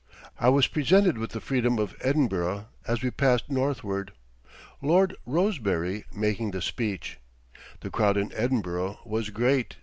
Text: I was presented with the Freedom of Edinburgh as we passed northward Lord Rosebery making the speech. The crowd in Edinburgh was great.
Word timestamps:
I 0.39 0.49
was 0.49 0.65
presented 0.65 1.19
with 1.19 1.29
the 1.29 1.39
Freedom 1.39 1.77
of 1.77 1.95
Edinburgh 2.01 2.69
as 2.87 3.03
we 3.03 3.11
passed 3.11 3.51
northward 3.51 4.13
Lord 4.81 5.15
Rosebery 5.27 6.05
making 6.11 6.49
the 6.49 6.61
speech. 6.63 7.19
The 7.81 7.91
crowd 7.91 8.17
in 8.17 8.31
Edinburgh 8.33 8.97
was 9.05 9.29
great. 9.29 9.77